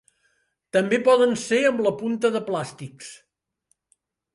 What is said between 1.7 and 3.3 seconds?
amb la punta de plàstics.